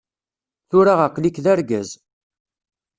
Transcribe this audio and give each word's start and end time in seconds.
Tura 0.69 0.93
aql-ik 1.07 1.37
d 1.43 1.45
argaz. 1.53 1.89